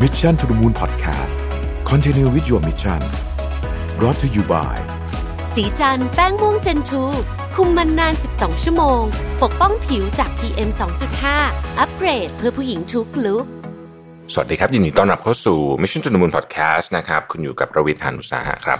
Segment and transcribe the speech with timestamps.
[0.00, 1.36] Mission to the Moon Podcast
[1.84, 3.00] Continue with your mission
[3.98, 4.76] brought to you by
[5.54, 7.02] สีจันแป้งม่วงเจนทู
[7.54, 9.00] คุมมันนาน 12 ชั่วโมง
[9.42, 10.70] ปกป้องผิวจาก PM
[11.24, 13.44] 2.5 อัปเกรดเพื่อผู้หญิงทุกลุก
[14.32, 18.78] สวัสดีครับ ยินดีต้อนรับเข้าสู่ Mission to the Moon Podcast นะครับ คุณอยู่กับประวิทย์หานุสาหะครับ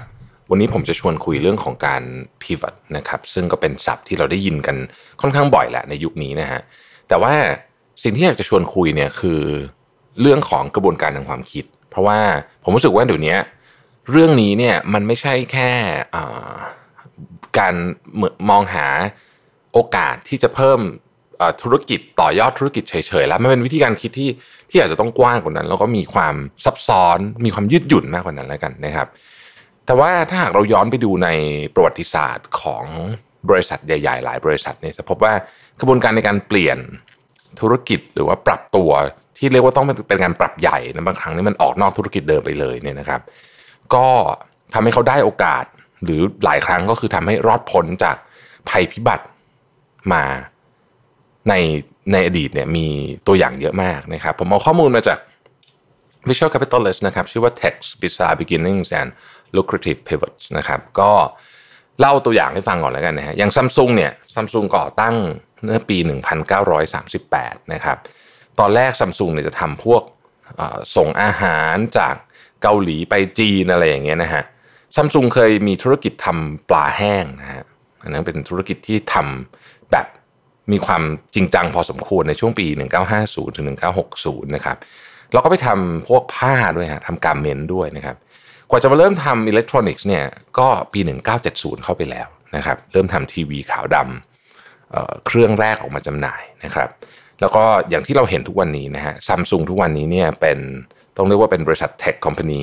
[0.50, 2.02] วันนี้ผมจะชวนคุยเรื่องของการ
[2.42, 4.76] pivot นะครับ ซึ่งก็เป็นศัพท์ที่เราได้ยินกัน
[5.20, 6.60] ค่อนข้างบ่อยแหละในยุคนี้นะฮะ
[7.08, 7.34] แต่ว่า
[8.02, 9.40] สิ่งที่อยากจะชวนคุยเนี่ยคือ
[10.20, 12.18] เรื่องของกระบวนการทางความคิด เพราะว่า
[12.62, 13.36] ผมรู้สึกว่าเดี๋ยวนี้
[14.10, 15.70] เรื่องนี้เนี่ยมันไม่ใช่แค่
[17.58, 17.74] การ
[18.50, 18.86] มองหา
[19.72, 20.80] โอกาสที่จะเพิ่ม
[21.62, 24.30] ธุรกิจต่อยอดธุรกิจเฉยๆแล้วมันเป็นวิธีการคิดที่
[24.70, 29.08] ที่อาจจะต้องกว้างกว่านั้น แล้วก็มีความซับซ้อนมีความยืดหยุ่นมากกว่านั้นแล้วกันนะครับ
[29.86, 31.28] แต่ว่าถ้าหากเราย้อนไปดูใน
[31.74, 32.84] ประวัติศาสตร์ของ
[33.48, 35.32] บริษัทใหญ่ ๆ หลายบริษัทเนี่ยจะพบว่า
[35.80, 36.78] กระบวนการในการเปลี่ยน
[37.60, 38.90] ธุรกิจหรือว่าปรับตัว
[39.38, 43.20] ที่เรียกว่าต้องเป็นเป็นการปรับใหญ่นะบางครั้งนี่มันออกนอกธุรกิจเดิมไปเลยเนี่ยนะครับ
[43.94, 44.06] ก็
[44.74, 45.64] ทำให้เขาได้โอกาส
[46.04, 48.16] หรือหลายครั้งก็คือทำให้รอดพ้นจาก
[48.68, 49.24] ภัยพิบัติ
[50.12, 50.24] มา
[51.48, 51.54] ใน
[52.12, 52.86] ในอดีตเนี่ยมี
[53.26, 55.18] ตัวอย่างเยอะมากนะครับ ผมเอาข้อมูลมาจาก
[56.28, 59.10] Visual Capitalist นะครับ ชื่อว่า Text Bizarre Beginnings and
[59.56, 61.10] Lucrative Pivots นะครับ ก็
[62.00, 65.16] เล่าตัวอย่างให้ฟังก่อนแล้วกันนะฮะอย่างซัมซุงเนี่ยซัมซุงก่อตั้ง
[65.64, 65.98] เมื่อปี
[66.64, 67.96] 1938 นะครับ
[68.60, 70.02] ตอนแรกซัมซุงเนี่ยจะทำพวก
[70.96, 72.14] ส่งอาหารจาก
[72.62, 74.42] เกาหลีไปจีนอะไรอย่างเงี้ยนะฮะ
[74.96, 77.62] ซัมซุงเคยมีธุรกิจทำปลาแห้งนะฮะ
[78.02, 80.06] อันนั้นเป็นธุรกิจที่ทำแบบ
[80.72, 81.02] มีความ
[81.34, 82.66] จริงจังพอสมควรในช่วงปี
[83.12, 83.66] 1950 ถึง
[84.10, 84.76] 1960 นะครับ
[85.32, 88.16] แล้วก็ไปทำพวกผ้าด้วยฮะทำการเมนต์ด้วยนะครับ
[88.70, 90.24] กว่าจะมาเริ่มทำอิเล็กทรอนิกส์เนี่ย
[90.58, 91.00] ก็ปี
[91.42, 96.88] 1970 เข้าไปแล้วนะครับ เริ่มทำทีวีขาวดำเเครื่องแรกออกมาจำหน่ายนะครับ
[97.42, 100.58] แล้วก็อย่างที่เราเห็นทุกวันนี้นะฮะซัมซุงทุกวันนี้เนี่ยเป็น
[101.16, 102.62] ต้องเรียกว่าเป็นบริษัทเทคคอมพานี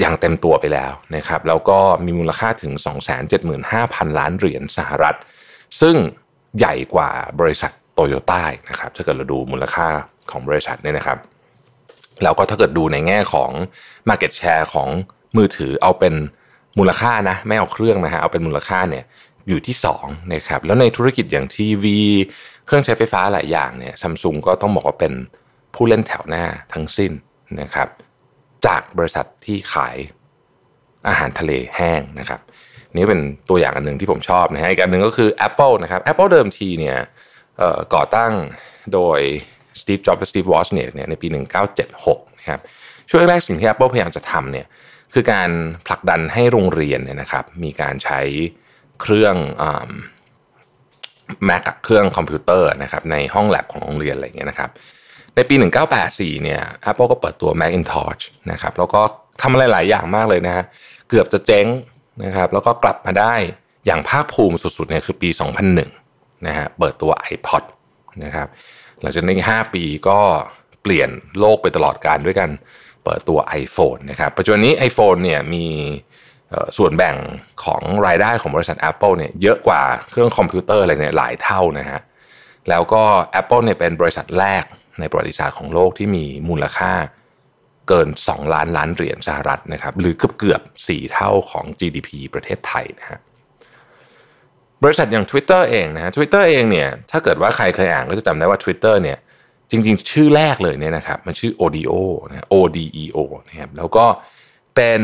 [0.00, 2.72] อย่างเต็มตัวไปแล้วนะครับแล้วก็มีมูลค่าถึง
[3.46, 5.16] 275,000 ล้านเหรียญสหรัฐ
[5.80, 5.96] ซึ่ง
[6.58, 7.10] ใหญ่กว่า
[7.40, 9.86] บริษัทโตโยต้านะครับถ้าเกิดเราดูมูลค่า
[10.30, 11.18] ของบริษัทเนี่ยนะครับ
[12.22, 13.50] แล้วก็ถ้าเกิดดูในแง่ของ
[14.08, 14.88] Market Share ของ
[15.36, 16.14] มือถือเอาเป็น
[16.78, 19.04] มูลค่านะไม่เอาเครื่องนะฮะเอาเป็นมูลค่าเนี่ย
[19.48, 21.98] อยู่ที่2นะครับแล้วในธุรกิจอย่างทีวี
[22.66, 25.12] เครื่องใช้ไฟฟ้าหลายอย่างเนี่ยซัมซุงก็ต้องบอกว่าเป็น
[25.74, 27.12] ผู้เล่นแถวหน้าทั้งสิ้น
[27.60, 27.88] นะครับ
[28.66, 29.96] จากบริษัทที่ขาย
[31.08, 32.40] อาหารทะเลแห้งนะครับ
[32.96, 36.98] นี่เป็นตัวอย่างอันหนึ่งที่ผมชอบนะฮะอีกอันหนึ่งก็คือ Apple นะครับ Apple เดิมทีเนี่ย
[37.94, 38.32] ก่อตั้ง
[38.94, 39.20] โดย
[39.80, 41.26] Steve Jobs และ Steve Wozniak เนี่ยในปี
[41.82, 42.60] 1976นะครับ
[43.08, 44.66] ช่วงแรกสิ่งที่ Apple พยายามจะทำเนี่ย
[45.14, 45.50] คือการ
[45.86, 48.20] ผลักดันให้โรงเรียนเนี่ยนะครับ มีการใช้
[49.00, 49.36] เครื่อง
[51.44, 54.70] แม c กับเครื่องคอมพิวเตอร์นะครับในห้องแลบของโรงเรียนอะไรอย่างเงี้ยนะครับ
[55.34, 55.54] ในปี
[56.00, 59.00] 1984 เนี่ย Apple ก็เปิดตัว Macintosh นะครับแล้วก็
[59.42, 60.64] ทำอะไรหลายอย่างมากเลยนะฮะ
[61.08, 61.66] เกือบจะเจ๊ง
[62.24, 63.34] นะครับแล้วก็กลับมาได้
[63.86, 65.28] อย่างภาคภูมิสุดๆเนี่ยคือปี
[65.82, 67.62] 2001 นะฮะเปิดตัว iPod
[68.24, 68.48] นะครับ
[69.00, 70.18] หลังจากนั้นอีก5ปีก็
[70.82, 72.50] เปลี่ยนโลกไปตลอดการด้วยกัน
[73.04, 75.66] เปิดตัว iPhone นะครับปัจจุบันนี้ iPhone เนี่ยมี
[76.78, 77.16] ส่วนแบ่ง
[77.64, 82.00] ของรายได้ของบริษัท Apple เนี่ยเยอะกว่าเครื่องคอมพิวเตอร์อะไรเนี่ยหลายเท่านะฮะ
[82.68, 83.02] แล้วก็
[83.40, 84.64] Apple เนี่ยเป็นบริษัทแรก
[85.00, 86.92] ในประวัติศาสตร์ของโลกที่มีมูลค่า
[87.88, 93.18] เกิน 2 ล้านล้านเหรียญสหรัฐนะครับหรือเกือบเกือบ4เท่าของ GDP ประเทศไทยนะฮะ
[94.82, 99.18] บริษัทอย่าง Twitter เองนะฮะ Twitter เองเนี่ยถ้าเกิดว่าใครเคยอ่านก็จะจำได้ว่า Twitter เนี่ย
[99.70, 101.92] จริงๆ ชื่อแรกเลยเนี่ยนะครับมันชื่อ Odeo
[102.28, 103.18] นะ O D E O
[103.48, 104.06] นะครับแล้วก็
[104.76, 105.02] เป็น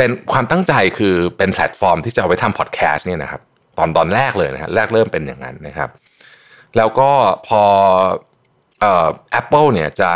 [0.00, 3.40] เป็นความตั้งใจคือเป็นแพลตฟอร์มที่จะเอาไว้ทำพอดแคสต์เนี่ยนะครับ
[3.78, 5.90] ตอนตอนแรกเลยนะฮะแรกเริ่มเป็นอย่างนั้นนะครับ
[6.76, 7.10] แล้วก็
[7.48, 7.62] พอ
[8.80, 9.08] เอ่อ
[9.40, 10.10] Apple เนี่ยจะ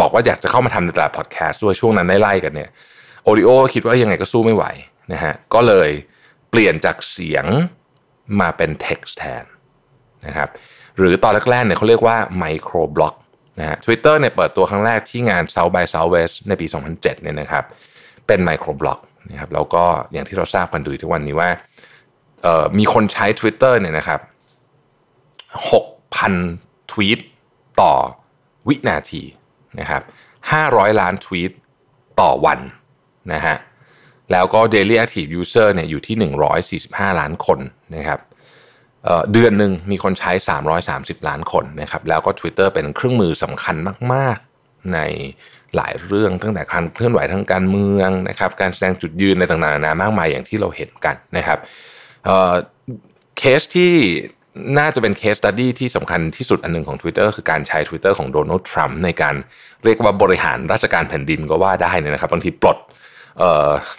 [0.00, 2.70] บอกว่าอยากจะเข้ามาทำในตลาดพอดแคสต์ด้วยช่วงนั้นไล่ๆกันเนี่ย
[3.24, 4.64] โอริโอคิดว่ายังไงก็สู้ไม่ไหว
[5.12, 5.90] นะฮะก็เลย
[6.50, 7.46] เปลี่ยนจากเสียง
[8.40, 9.44] มาเป็น text แทน
[10.26, 10.48] นะครับ
[10.98, 13.14] หรือตอนแรกๆเนี่ยเขาเรียกว่าไมโครบล็อก
[13.60, 17.66] นะฮะทวิตเตอร์เนี่ยเปิดตัวครั้งแรกที่งาน South by Southwest ในปี 2007เนี่ยนะครับ
[18.26, 21.50] เป็นไมโครบล็อกนะครับแล้วก็อย่างที่เราทราบกันดูทุกวันนี้ว่า
[22.78, 24.20] มีคนใช้ Twitter เนี่ยนะครับ
[25.70, 27.18] 6,000 ทวีต
[27.80, 27.92] ต่อ
[28.68, 29.22] วินาที
[29.80, 30.02] นะครับ
[30.50, 31.52] 500 ล้านทวีต
[32.20, 32.60] ต่อวัน
[33.32, 33.56] นะฮะ
[34.32, 36.16] แล้วก็ Daily Active User เนี่ยอยู่ที่
[37.12, 37.58] 145 ล้านคน
[37.96, 38.20] นะครับ
[39.32, 40.32] เดือนหนึ่งมีคนใช้
[40.80, 43.76] 330 ล้านคนนะครับแล้วก็ Twitter เป็นเครื่องมือสำคัญ
[44.14, 44.38] มาก
[44.94, 44.98] ใน
[45.76, 51.58] หลายเรื่องตั้งแต่การเคลื่อนไหวทางการเมืองนะครับ การแสดงจุดยืนในต่างๆนานามากมายอย่างที่เราเห็นกันนะครับ
[53.38, 53.94] เคสที่
[54.78, 59.34] น่าจะเป็น case study ที่สำคัญที่สุดอันหนึ่งของ Twitter คือการใช้ Twitter ของโดนัลด์ทรัมป์ในการ
[59.84, 62.78] เรียกว่าบริหารราชการแผ่นดินก็ว่าได้นะครับบางทีปลด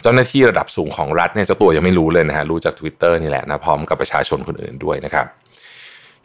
[0.01, 5.25] เจ้าหน้าที่ระดับสูงของรัฐเนี่ยเจ้าตัวยังไม่รู้เลยนะฮะรู้จาก Twitter นี่แหละนะพร้อมกับประชาชนคนอื่นด้วยนะครับ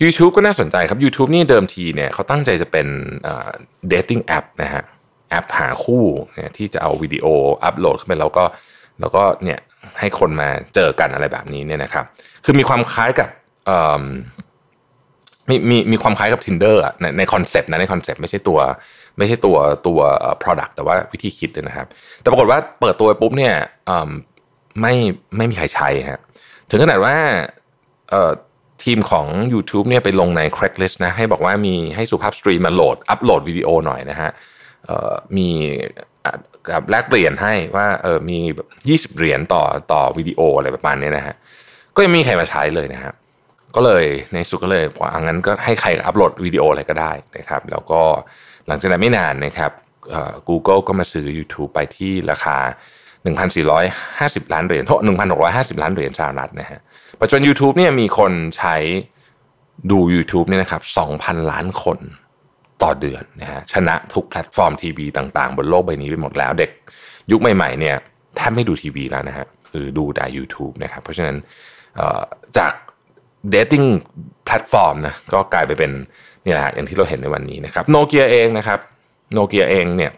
[0.02, 2.86] YouTube ก็น่าสนใจครับ YouTube นี่เดิมทีเนี่ยเขาตั้งใจจะเป็น
[3.88, 4.84] dating app นะฮะ
[5.30, 6.04] แอปหาคู่
[6.34, 7.26] เนี่ยที่จะเอาวิดีโอ
[7.64, 8.44] อัปโหลดขึ้นไปแล้วก็
[9.00, 9.58] แล้วก็เนี่ย
[9.98, 12.04] ให้คนมาเจอกันอะไรแบบนี้เนี่ยนะครับ
[12.44, 13.28] คือมีความคล้ายกับ
[15.48, 18.58] มีมีมีความคล้ายกับ Tinder อะในใน concept นะใน concept ไม่ใช่ตัว
[19.18, 19.56] ไม่ใช่ตัว
[19.86, 20.00] ตัว
[20.42, 21.86] product แต่ว่าวิธีคิดนะครับ
[22.20, 23.54] แต่ปรากฏว่าเปิดตัวปุ๊บเนี่ย
[24.80, 24.94] ไม่
[25.36, 26.20] ไม่มีใครใช้ฮะ
[26.70, 27.14] ถึงขนาดว่า
[28.84, 34.30] ทีมของ YouTube เนี่ยไปลงใน Craigslist นะให้บอกว่ามีให้สุภาพสตรีมาโหลด อัปโหลดวิดีโอหน่อยนะฮะ
[35.36, 35.48] มี
[36.68, 38.38] กับแลกเปลี่ยนให้ว่าเออมี
[38.78, 41.34] 20 เหรียญต่อต่อวิดีโออะไรประมาณนี้นะฮะ
[41.94, 43.12] ก็ยังมีใครมาใช้เลยนะฮะ
[43.76, 48.02] ก็เลยในสุดก็เลยว่างั้นก็ให้ใครอัปโหลดวิดีโออะไรก็ได้นะครับ แล้วก็
[48.66, 49.72] หลังจากนั้นไม่นานนะครับ
[50.48, 52.56] Google ก็มาซื้อ YouTube ไปที่ราคา
[53.74, 55.00] 1,450 ล้านเหรียญโทษ
[55.40, 56.80] 1,650 ล้านเหรียญสหรัฐนะฮะ
[57.20, 58.76] ปัจจุบัน YouTube เนี่ยมีคนใช้
[59.90, 60.82] ดู YouTube เนี่ยนะครับ
[61.16, 61.98] 2,000 ล้านคน
[62.82, 66.70] ต่อเดือนนะฮะชนะทุกแพลตฟอร์มทีวีต่างๆ บนโลกใบนี้ไปหมดแล้วเด็ก
[67.30, 67.96] ยุคใหม่ๆเนี่ย
[68.36, 71.36] แทบไม่ดูทีวีแล้วนะฮะคือดูแต่ YouTube นะครับเพราะฉะนั้น
[72.58, 72.72] จาก
[73.50, 73.82] dating
[74.46, 75.90] platform นะก็กลายไปเป็น
[76.44, 78.78] นี่แหละอย่างที่เราเห็นในวันนี้นะครับโนเกียเองนะครับ
[79.32, 80.12] โนเกียเองเนี่ย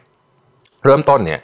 [0.84, 1.40] เริ่มต้นเนี่ย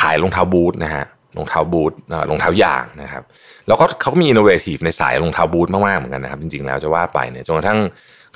[0.00, 1.04] ขายรองเท้าบูทนะฮะ
[1.36, 1.92] รองเท้าบูท
[2.30, 3.24] รองเท้ายางนะครับ
[3.66, 7.80] แล้วก็เขาก็มี innovative ในสายรองเท้าบูทมากๆเหมือนกันนะครับ จริงๆแล้วจะว่าไปเนี่ยจนกระทั่ง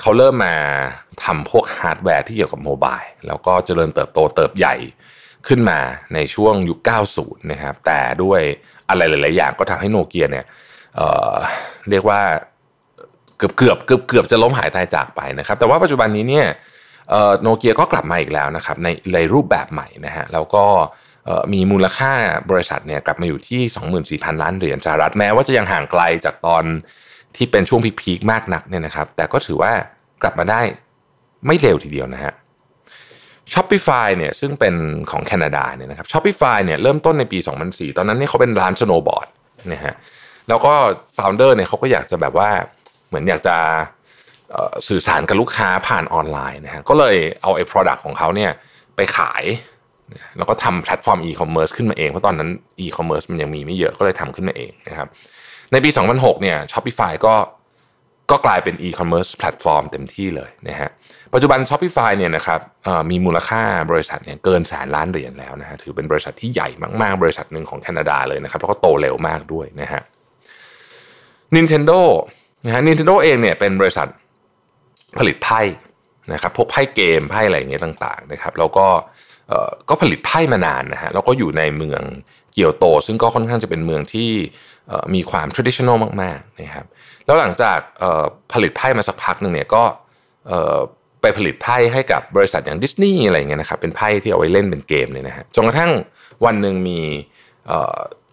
[0.01, 0.55] เขาเริ่มมา
[1.25, 4.75] ทำพวกฮาร์ดแวร์ที่เกี่ยวกับ mobile แล้วก็เจริญเติบโตเติบใหญ่
[5.49, 5.79] ขึ้นมา
[6.15, 6.79] ในช่วงยุค
[7.15, 8.41] 90 นะครับ แต่ด้วย
[8.89, 10.45] อะไรหลาย ๆ อย่างก็ทำให้โนเกียเนี่ย
[10.97, 12.21] เเรียกว่า
[13.39, 16.47] เกือบเกือบเกือบเกือบจะล้มหายตายจากไปนะครับ แต่ว่าปัจจุบันนี้เนี่ย
[17.43, 20.65] โนเกียก็กลับมาอีกแล้วนะครับในในรูปแบบใหม่นะฮะแล้วก็
[21.53, 22.13] มีมูลค่า
[22.51, 26.65] บริษัทเนี่ยกลับมาอยู่ที่ 24,000 ล้านเหรียญสหรัฐแม้ว่าจะยังห่างไกลจากตอน
[27.37, 29.73] ที่เป็นช่วงพีคๆมากนักเนี่ยนะครับ แต่ก็ถือว่า
[30.23, 30.61] กลับมาได้
[31.47, 32.33] ไม่เร็วทีเดียวนะฮะ
[33.53, 34.75] Shopify เนี่ยซึ่งเป็น
[35.11, 37.39] ของแคนาดาเนี่ยนะครับ Shopify เนี่ยเริ่มต้นในปี
[37.69, 39.29] 2004 ตอนนั้นเนี่ยเขาเป็นร้านสโนว์บอร์ด
[39.73, 39.95] นะฮะ
[40.49, 40.73] แล้วก็
[41.17, 42.51] founder เนี่ยเขาก็อยากจะแบบว่า
[43.09, 43.57] เหมือนอยากจะ
[44.89, 48.51] สื่อสารกับลูกค้าผ่านออนไลน์นะฮะก็เลยเอาไอ้ product ของเขาเนี่ย
[48.97, 49.43] ไปขาย
[50.37, 52.51] แล้วก็ทำแพลตฟอร์มอีคอมเมิร์ซขึ้นมาเองเพราะตอนนั้น
[52.81, 55.09] อีคอมเมิร์ซมันยังมีไม่เยอะก็เลยทำขึ้นมาเองนะครับ
[55.73, 57.35] ในปี 2006 เนี่ย Shopify ก็
[58.31, 60.91] ก็กลายเป็น e-commerce แพลตฟอร์มเต็มที่เลยนะฮะ
[61.35, 62.61] ปัจจุบัน Shopify เนี่ยนะครับ
[63.11, 66.69] มีมูลค่าบริษัทเนี่ยเกินแสนล้านเหรียญแล้วนะฮะ ถือเป็นบริษัทที่ใหญ่
[67.03, 70.03] มาก ๆ บริษัทหนึ่งของแคนาดาเลยนะครับ แล้วก็โตเร็วมากด้วยนะฮะ
[71.55, 72.01] Nintendo
[72.65, 74.09] นะฮะ Nintendo เองเนี่ยเป็นบริษัท
[75.19, 75.61] ผลิตไพ่
[76.33, 78.87] นะครับ พวกไพ่เกมไพ่อะไรอย่างเงี้ยต่าง ๆ นะครับ แล้วก็
[79.89, 82.03] ก็ผลิตไพ่มานานนะฮะแล้วก็อยู่ในเมือง
[82.53, 84.31] เกียวโต ซึ่งก็ค่อนข้างจะเป็นเมืองที่
[85.15, 86.87] มีความ traditional มากๆนะครับ
[87.27, 87.79] แล้วหลังจาก
[88.53, 89.83] ผลิตไพ่มาสักพักหนึ่งเนี่ยก็
[91.21, 95.93] ไปผลิตไพ่ให้กับบริษัทอย่างดิสนีย์อะไรเงี้ยนะครับเป็นไพ่ที่เอาไว้เล่นเป็นเกมเนี่ยนะฮะจนกระทั่ง
[96.45, 97.01] วันหนึ่งมี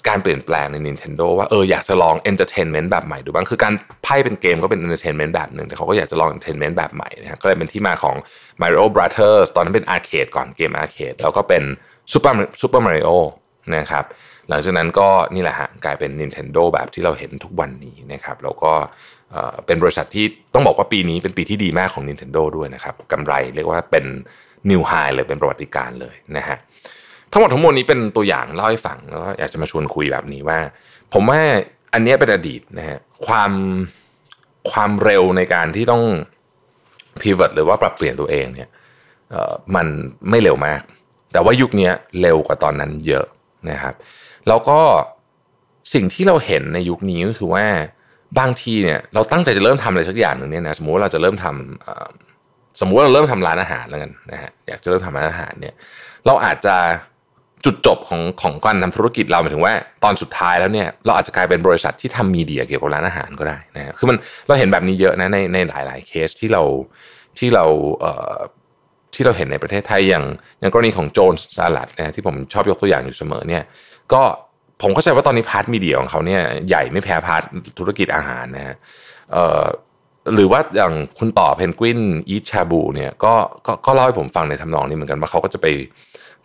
[0.08, 3.74] การเปลี่ยนแปลงใน Nintendo ว่าเอออยากจะลอง entertainment แบบใหม่ดูบ้างคือการ
[4.04, 8.16] ไพ่เป็นเกมก็เป็น entertainment แบบหนึ่งแต่เขาก็อยากจะลอง entertainment แบบใหม่นะฮะก็เลยเป็นที่มาของ
[8.62, 11.64] Mario Brothers ตอนนั้นเป็นอาร์เคดก่อนเกมอาร์เคดแล้วก็เป็น
[12.12, 13.16] Super Super Mario
[13.76, 14.06] นะครับ
[14.50, 18.72] หลังจากนั้นก็นี่แหละฮะกลายเป็น Nintendo แบบที่เราเห็นทุกวันนี้นะครับแล้วก็
[19.66, 24.06] เป็นบริษัทที่ต้องบอกว่าปีนี้เป็นปีที่ดีมากของ Nintendo ด้วยนะครับกำไรเรียกว่าเป็น
[24.70, 26.58] New High เลยเป็นประวัติการเลยนะฮะ
[27.36, 30.60] ทั้งหมดทั้งมวลนี้เป็นตัวอย่างเล่าให้ฟังแล้วอยากจะมาชวนคุยแบบนี้ว่า
[31.14, 31.40] ผมว่า
[31.94, 33.52] อันนี้เป็นอดีตนะฮะความ
[34.72, 36.04] ความเร็วในการที่ต้อง
[37.22, 38.70] pivot หรือว่าปรับเปลี่ยนตัวเองเนี่ย
[39.76, 39.88] มัน
[40.30, 40.82] ไม่เร็วมาก
[41.34, 41.90] แต่ว่ายุคนี้
[42.22, 43.26] เร็วกว่าตอนนั้นเยอะ
[43.72, 43.94] นะครับ
[44.48, 44.80] แล้วก็
[45.94, 47.66] สิ่งที่เราเห็นในยุคนี้ก็คือว่า
[48.40, 55.74] บางทีเนี่ยเราตั้งใจจะเริ่มทำอะไรสักอย่างหนึ่งเนี่ยนะสมมติว่าเราจะเริ่มทำสมมติว่าเราเริ่มทำร้านอาหารแล้วกันนะฮะอยากจะเริ่มทำร้านอาหารเนี่ย
[56.26, 56.76] เราอาจจะ
[57.66, 64.18] จุดจบของของการทำธุรกิจเราหมายถึงว่า ตอนสุดท้ายแล้วเนี่ยเราอาจจะกลายเป็นบริษัทที่ทำมีเดียเกี่ยวกับร้านอาหารก็ได้นะคือมัน
[64.48, 66.64] เราเห็นแบบนี้เยอะนะในในหลาย ๆ เคสที่เรา
[67.40, 67.66] ที่เรา
[68.00, 68.36] เอ่อ
[69.14, 70.26] ที่เราเห็นในประเทศไทยอย่าง
[70.60, 73.64] อย่างกรณีของโจนสลัดนะที่ผมชอบยกตัวอย่างอยู่เสมอเนี่ย
[74.14, 74.22] ก็
[74.82, 77.44] ผมเข้าใจว่าตอนนี้ part media ของเขาเนี่ยใหญ่ไม่แพ้ part
[77.80, 78.76] ธุรกิจอาหารนะฮะ
[80.36, 83.34] หรือว่าอย่างคุณต่อเพนกวินอีทชาบูเนี่ยก็
[83.66, 85.68] ก็ก็เล่าให้ผมฟังในทำนองนี้เหมือนกันว่าเขาก็จะไป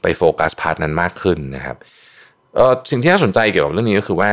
[0.03, 1.77] ไปโฟกัส part นั้นมากขึ้นนะครับ
[2.57, 4.31] เออสิ่งที่น่าสนใจเกี่ยวกับเรื่องนี้ก็คือว่า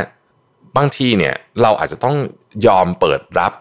[0.78, 2.16] บางทีเนี่ยเราอาจจะต้อง
[2.68, 3.54] ยอมเปิดรับ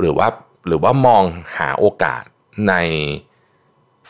[0.00, 0.28] หรือว่า
[0.66, 1.22] หรือว่ามอง
[1.56, 2.22] หาโอกาส
[2.68, 2.74] ใน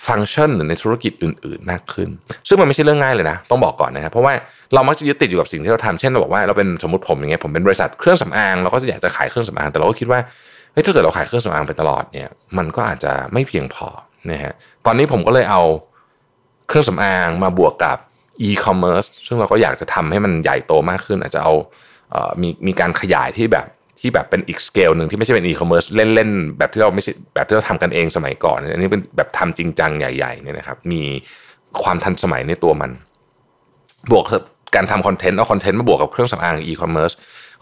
[0.07, 2.09] ฟังก์ชันหรือในธุรกิจอื่น ๆ มากขึ้น
[2.49, 4.33] ซึ่งมันไม่ใช่เรื่องง่ายเลยนะ ต้องบอกก่อนนะครับ เพราะว่า
[4.75, 10.21] เรามักจะยึดติดอยู่กับสิ่งที่เราทำเช่นเราบอกว่าเราเป็นสมมติผมอย่างเงี้ยผมเป็นบริษัทเครื่องสำอางเราก็จะอยากจะขายเครื่องสำอางแต่เราก็คิดว่า
[10.73, 13.89] เฮ้ยถ้าเกิดเราขายเครื่องสำอางไปตลอดเนี่ยมันก็อาจจะไม่เพียงพอ
[14.31, 14.53] นะฮะ
[14.87, 15.63] ตอนนี้ผมก็เลยเอา
[16.69, 17.99] เครื่องสำอางมาบวกกับ
[18.43, 21.53] อีคอมเมิร์ซซึ่งเราก็อยากจะทำให้มันใหญ่โตมากขึ้น อาจจะเอา
[22.11, 23.67] เอ่อมีมีการขยายที่แบบ
[24.01, 31.03] ที่แบบเป็นอีกสเกลหนึ่งที่ไม่ใช่เป็นอีคอมเมิร์ซเล่นๆ แบบที่เราไม่ใช่แบบที่เราทำกันเองสมัยก่อน อันนี้เป็นแบบทำจริงจังใหญ่ๆเนี่ยนะครับ มี
[31.83, 32.91] ความทันสมัยในตัวมัน
[34.11, 34.43] บวกกับ
[34.75, 37.13] การทำคอนเทนต์เอาคอนเทนต์มาบวกกับเครื่องสำอางอีคอมเมิร์ซ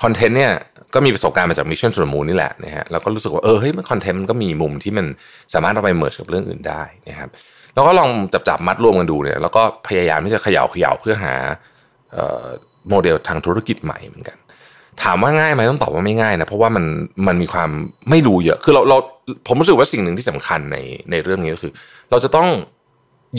[0.03, 0.53] คอนเทนต์เนี่ย
[0.95, 5.07] ก็มีประสบการณ์มาจาก Mission to the Moon นี่แหละนะฮะแล้วก็รู้สึกว่าเออเฮ้ยมันคอนเทนต์มันก็มีมุมที่มัน
[5.55, 7.31] สามารถเอาไป mergeับเรื่องอื่นได้นะครับ
[7.75, 11.35] แล้วก็ลองจับจับมัดรวมกันดูเนี่ยแล้วก็พยายามที่จะเขย่าเขย่าเพื่อหา
[12.89, 14.37] โมเดลทางธุรกิจใหม่เหมือนกัน
[15.03, 16.85] ถามว่าง่ายไหมต้องตอบว่าไม่ง่ายนะเพราะว่ามัน
[17.27, 17.71] มันมีความ
[18.11, 18.97] ไม่รู้เยอะคือเราเรา
[19.47, 20.77] ผมรู้สึกว่าสิ่งหนึ่งที่สำคัญใน
[21.11, 21.73] ในเรื่องนี้ก็คือ
[22.11, 22.49] เราจะต้อง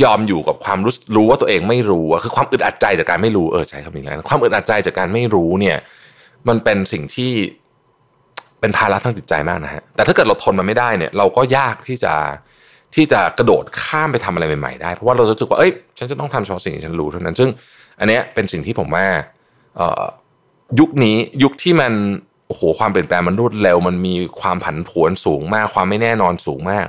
[0.03, 5.77] ยอมอยู่กับความรู้รู้ว่าตัวเองไม่รู้อะคือความอึดอัดใจจากการไม่รู้เออใช่คำนี้แล้วความอึดอัดใจจากการไม่รู้เนี่ย
[6.47, 7.31] มันเป็นสิ่งที่
[8.59, 12.13] เป็นภาระทางจิตใจมากนะฮะแต่ถ้าเกิดเราทนมันไม่ได้เนี่ย เราก็ยากที่จะ
[12.95, 17.50] ที่จะกระโดดข้ามไปทำอะไรใหม่ๆได้ เพราะว่าเรารู้สึกว่าเอ้ยฉันจะต้องทำเฉพาะสิ่งที่ฉันรู้เท่านั้น ซึ่ง
[18.00, 19.05] อันเนี้ยเป็นสิ่งที่ผมว่า
[20.79, 21.93] ยุคนี้ยุคที่มัน
[22.47, 26.85] โอ้โหความเปลี่ยนแปลงมันรวดเร็วมันมีความผันผวนสูงมากความไม่แน่นอนสูงมาก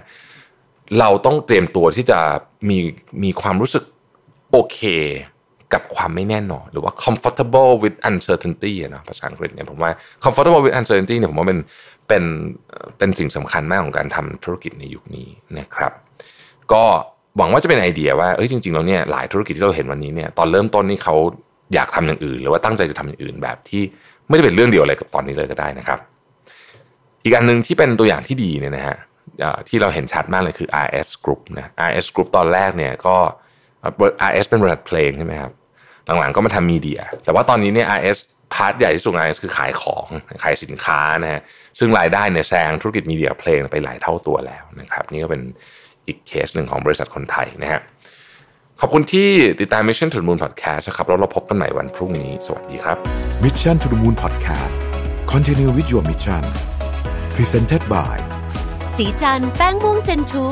[1.00, 2.18] เราต้องเตรียมตัวที่จะ
[2.68, 2.78] มี
[3.22, 3.84] มีความรู้สึก
[4.50, 4.80] โอเค
[5.72, 9.90] กับความไม่แน่นอน หรือว่า comfortable with uncertainty นะภาษาอังกฤษเนี่ยผมว่า
[10.24, 11.60] comfortable with uncertainty เนี่ยผมว่าเป็น
[12.08, 12.24] เป็น
[12.98, 15.92] เป็นสิ่งสำคัญมากของการทำธุรกิจในยุคนี้นะครับ
[16.72, 16.84] ก็
[17.36, 21.14] หวังว่าจะเป็นไอเดียว่าเอ้ยจริงๆแล้วเนี่ยหลายธุรกิจที่เราเห็นวันนี้เนี่ยตอนเริ่มต้นนี่เขา
[21.74, 23.82] อยากทำอย่างอื่น หรือว่าตั้งใจจะทำอย่างอื่นแบบที่
[24.28, 25.98] ไม่ได้เป็นเรื่องเดียวอะไรกับตอนนี้เลยก็ได้นะครับ
[27.24, 28.96] อีกอันหนึ่งที่เป็นตัวอย่างที่ดีเนี่ยนะฮะ
[29.68, 33.16] ที่เราเห็นชัดมากเลยคือ RS Group นะ RS Group ตอนแรกเนี่ยก็
[34.28, 35.52] RS เป็นบริษัทเพลงใช่ไหมครับ
[36.18, 38.18] หลังๆก็มาทำมีเดีย แต่ว่าตอนนี้เนี่ย RS
[38.52, 40.06] part ใหญ่ที่สุด RS คือขายของ
[40.42, 41.40] ขายสินค้านะฮะ
[41.78, 45.42] ซึ่งรายได้เนี่ยแซงธุรกิจ media เพลงไปหลายเท่าตัวแล้วนะครับนี่ก็เป็น
[46.06, 47.80] อีกเคสหนึ่งของบริษัทคนไทยนะฮะ
[48.80, 49.28] ขอบคุณที่
[49.60, 52.96] ติดตาม Mission to the Moon Podcast นะครับแล้วเราพบกันใหม่วันพรุ่งนี้ สวัสดีครับ
[53.44, 54.76] Mission to the Moon Podcast
[55.32, 56.44] Continue with your mission
[57.34, 58.16] Presented by
[58.96, 60.46] ศรีจันทร์แป้งม่วง Gen two